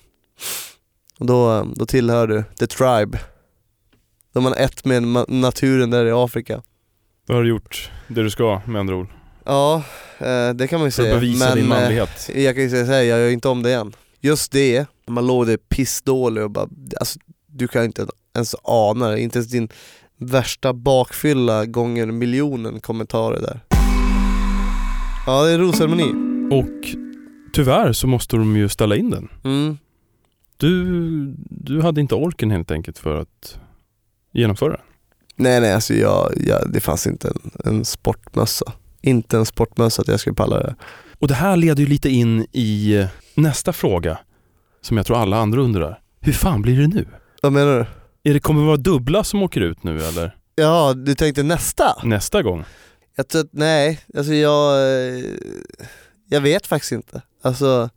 [1.23, 3.19] Och då, då tillhör du the tribe.
[4.35, 6.63] De är ett med naturen där i Afrika.
[7.27, 9.07] Du har gjort det du ska med andra ord.
[9.45, 9.83] Ja,
[10.19, 11.15] eh, det kan man ju För att säga.
[11.15, 12.31] bevisa din eh, manlighet.
[12.35, 13.93] jag kan ju säga såhär, jag gör inte om det igen.
[14.21, 16.69] Just det, man låg där pissdålig och bara,
[17.01, 18.07] alltså du kan inte
[18.37, 19.69] ens ana det, inte ens din
[20.19, 23.61] värsta bakfylla gånger miljonen kommentarer där.
[25.27, 26.13] Ja, det är rosceremoni.
[26.51, 26.97] Och
[27.53, 29.29] tyvärr så måste de ju ställa in den.
[29.45, 29.79] Mm.
[30.57, 33.59] Du, du hade inte orken helt enkelt för att
[34.33, 34.81] genomföra den.
[35.37, 38.73] Nej nej, alltså jag, jag, det fanns inte en, en sportmössa.
[39.01, 40.75] Inte en sportmössa att jag skulle palla det.
[41.19, 44.19] Och det här leder ju lite in i nästa fråga
[44.81, 46.01] som jag tror alla andra undrar.
[46.21, 47.07] Hur fan blir det nu?
[47.43, 47.87] Vad menar du?
[48.31, 50.37] Är det kommer vara dubbla som åker ut nu eller?
[50.55, 51.97] Ja, du tänkte nästa?
[52.05, 52.65] Nästa gång?
[53.17, 55.25] Jag tror att, nej, alltså jag, eh,
[56.29, 57.23] jag vet faktiskt inte.
[57.43, 57.91] Alltså,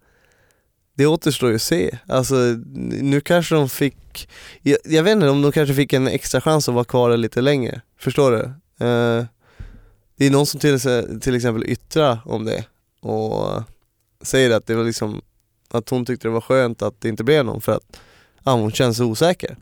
[0.95, 1.97] det återstår ju att se.
[2.07, 2.35] Alltså,
[3.01, 4.29] nu kanske de fick,
[4.61, 7.41] jag, jag vet inte om de kanske fick en extra chans att vara kvar lite
[7.41, 7.81] längre.
[7.99, 8.43] Förstår du?
[8.85, 9.25] Eh,
[10.17, 10.79] det är någon som till,
[11.21, 12.65] till exempel yttrar om det
[13.01, 13.63] och
[14.21, 15.21] säger att det var liksom,
[15.69, 17.99] att hon tyckte det var skönt att det inte blev någon för att
[18.43, 19.57] ja, hon känns osäker.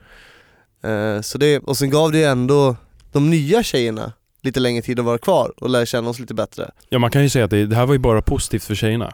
[0.84, 2.76] Eh, så det, och sen gav det ju ändå
[3.12, 6.72] de nya tjejerna lite längre tid att vara kvar och lära känna oss lite bättre.
[6.90, 9.14] Ja man kan ju säga att det, det här var ju bara positivt för tjejerna.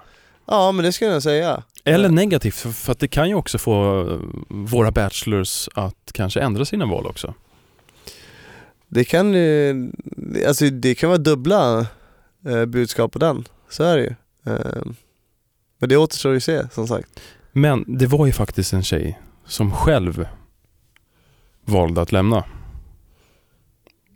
[0.52, 1.64] Ja men det skulle jag säga.
[1.84, 2.12] Eller Ja.
[2.12, 6.86] negativt, för, att det kan ju också få eh, våra bachelors att kanske ändra sina
[6.86, 7.34] val också.
[8.88, 9.92] Det kan ju,
[10.48, 11.88] alltså det kan vara dubbla
[12.46, 14.16] eh, budskap på den, så är det ju.
[14.54, 14.84] Eh,
[15.80, 17.20] men det återstår ju att se som sagt.
[17.52, 20.28] Men det var ju faktiskt en tjej som själv
[21.66, 22.44] valde att lämna.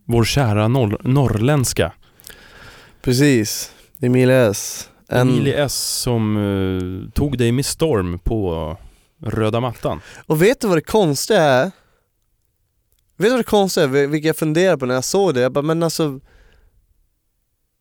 [0.06, 1.93] Vår kära norr, norrländska
[3.02, 4.89] Precis, Emilia S.
[5.13, 8.78] En, Emilie S som eh, tog dig med storm på
[9.19, 10.02] röda mattan.
[10.26, 11.63] Och vet du vad det konstiga är?
[13.17, 15.41] Vet du vad det konstiga är, vil- vilket jag funderade på när jag såg det?
[15.41, 16.19] Jag bara, men alltså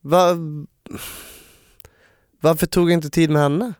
[0.01, 0.37] va,
[2.40, 3.73] Varför tog jag inte tid med henne?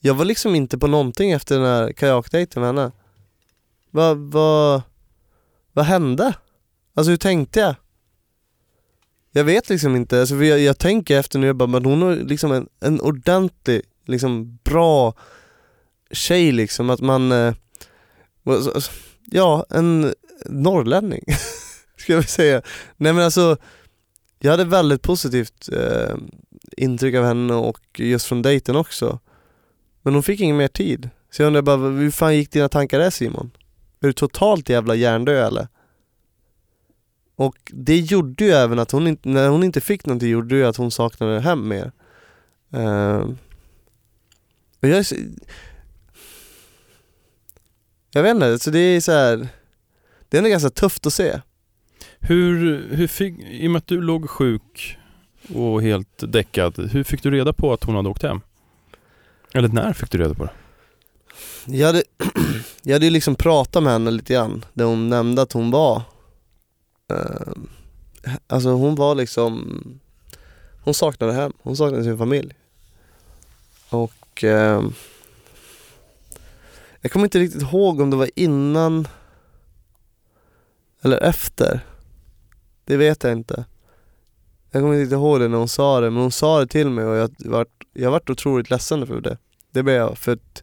[0.00, 2.92] Jag var liksom inte på någonting efter den här kajakdejten med henne
[3.90, 4.82] Vad, vad,
[5.72, 6.34] vad hände?
[6.94, 7.74] Alltså hur tänkte jag?
[9.36, 12.16] Jag vet liksom inte, alltså, jag, jag tänker efter nu, jag bara, men hon har
[12.16, 15.14] liksom en, en ordentlig, liksom bra
[16.10, 17.54] tjej liksom, att man, eh,
[18.46, 18.90] alltså,
[19.30, 20.14] ja en
[20.46, 21.24] norrlänning
[21.96, 22.62] ska jag väl säga.
[22.96, 23.56] Nej men alltså,
[24.38, 26.16] jag hade väldigt positivt eh,
[26.76, 29.18] intryck av henne och just från dejten också.
[30.02, 31.10] Men hon fick ingen mer tid.
[31.30, 33.50] Så jag undrar bara, hur fan gick dina tankar där Simon?
[34.00, 35.68] Är du totalt jävla hjärndöd eller?
[37.36, 40.66] Och det gjorde ju även att hon inte, när hon inte fick någonting gjorde ju
[40.66, 41.92] att hon saknade hem mer.
[42.72, 43.28] Eh,
[44.80, 45.14] och jag så,
[48.10, 49.48] jag vet inte, så det är så här.
[50.28, 51.40] Det är ändå ganska tufft att se.
[52.18, 54.98] Hur, hur fick, i och med att du låg sjuk
[55.54, 58.40] och helt däckad, hur fick du reda på att hon hade åkt hem?
[59.54, 60.52] Eller när fick du reda på det?
[61.76, 62.02] Jag hade,
[62.82, 66.02] jag hade ju liksom pratat med henne lite grann, där hon nämnde att hon var
[67.08, 67.52] Eh,
[68.46, 69.80] alltså hon var liksom
[70.84, 72.54] Hon saknade hem, hon saknade sin familj.
[73.88, 74.82] Och eh,
[77.00, 79.08] Jag kommer inte riktigt ihåg om det var innan
[81.02, 81.80] Eller efter.
[82.84, 83.64] Det vet jag inte.
[84.70, 87.04] Jag kommer inte ihåg det när hon sa det, men hon sa det till mig
[87.04, 89.38] och jag vart, jag vart otroligt ledsen för det.
[89.70, 90.62] Det blev jag, för att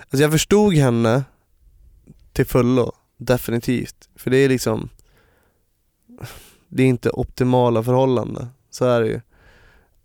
[0.00, 1.24] Alltså jag förstod henne
[2.32, 4.08] till fullo, definitivt.
[4.16, 4.88] För det är liksom
[6.72, 9.20] det är inte optimala förhållanden, så är det ju.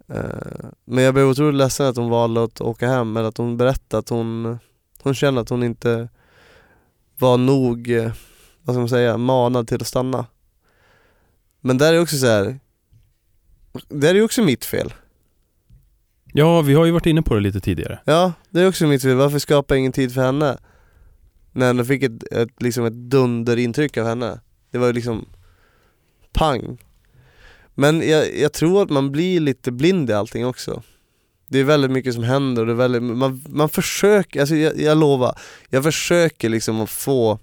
[0.08, 3.58] Eh, men jag blev otroligt ledsen att hon valde att åka hem, eller att hon
[3.58, 4.60] berättade att hon,
[5.04, 6.10] hon kände att hon inte
[7.18, 8.12] var nog, eh,
[8.62, 10.26] vad ska man säga, manad till att stanna.
[11.62, 12.60] Men där är också så här.
[13.90, 14.94] det är ju också mitt fel.
[16.34, 18.00] Ja, vi har ju varit inne på det lite tidigare.
[18.06, 19.16] Ja, det är också mitt fel.
[19.16, 20.58] Varför skapar jag ingen tid för henne?
[21.52, 24.40] När jag fick ett, ett, liksom ett dunderintryck av henne.
[24.72, 25.26] Det var ju liksom
[26.36, 26.78] pang.
[27.76, 30.84] Men jag, jag tror att man blir lite blind i allting också.
[31.48, 34.80] Det är väldigt mycket som händer och det är väldigt, man, man försöker, alltså jag,
[34.80, 37.40] jag lovar, jag försöker liksom att få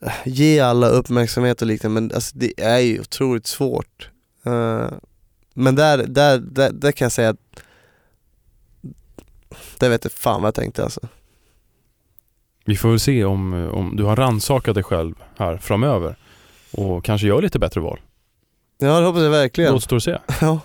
[0.00, 4.10] eh, ge alla uppmärksamhet och liknande men alltså det är ju otroligt svårt.
[4.46, 4.88] Uh,
[5.54, 7.62] men där, där, där, där kan jag säga att
[9.78, 11.00] det vet jag fan vad jag tänkte alltså.
[12.64, 16.16] Vi får väl se om, om du har rannsakat dig själv här framöver
[16.72, 18.00] och kanske gör lite bättre val.
[18.78, 19.74] Ja det hoppas jag verkligen.
[19.74, 20.18] Återstår att se.
[20.40, 20.60] Ja.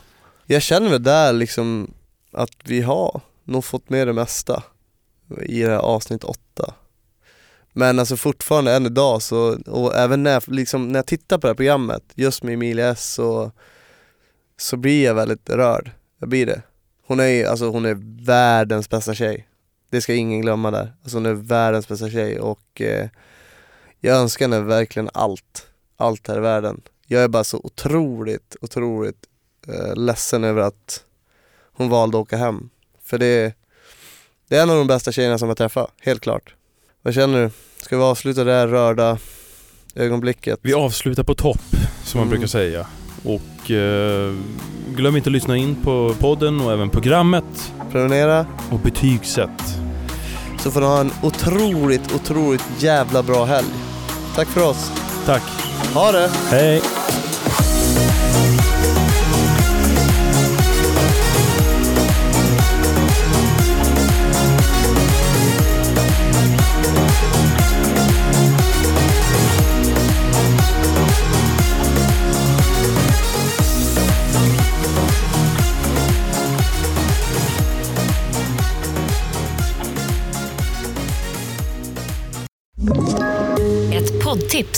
[0.46, 1.94] Jag känner väl där liksom
[2.32, 4.64] att vi har nog fått med det mesta
[5.42, 6.74] i det här avsnitt åtta.
[7.74, 11.48] Men alltså fortfarande än idag så, och även när jag, liksom, när jag tittar på
[11.48, 13.52] det här programmet, just med Emilia S så,
[14.58, 15.92] så blir jag väldigt rörd.
[16.20, 16.62] Jag blir det.
[17.08, 19.48] Hon är alltså hon är världens bästa tjej.
[19.90, 20.94] Det ska ingen glömma där.
[21.04, 23.10] Alltså hon är världens bästa tjej och eh,
[24.00, 25.68] jag önskar henne verkligen allt.
[25.98, 26.82] Allt här i världen.
[27.08, 29.26] Jag är bara så otroligt, otroligt
[29.68, 31.04] eh, ledsen över att
[31.74, 32.70] hon valde att åka hem.
[33.04, 33.54] För det,
[34.48, 36.56] det är en av de bästa tjejerna som jag träffat, helt klart.
[37.02, 37.50] Vad känner du?
[37.82, 39.18] Ska vi avsluta det här rörda
[39.96, 40.60] ögonblicket?
[40.62, 41.62] Vi avslutar på topp,
[42.04, 42.30] som man Mm.
[42.30, 42.88] brukar säga.
[43.26, 44.36] Och eh,
[44.96, 49.62] glöm inte att lyssna in på podden och även programmet Prenumerera, och betygsätt.
[50.60, 53.68] så får ni ha en otroligt, otroligt jävla bra helg.
[54.36, 54.92] Tack för oss.
[55.26, 55.67] Tack.
[55.94, 56.30] Ha det!
[56.52, 56.82] Hej!